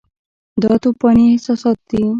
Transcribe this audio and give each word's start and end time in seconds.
دا 0.61 0.71
توپاني 0.83 1.23
احساسات 1.33 1.77
دي. 1.89 2.01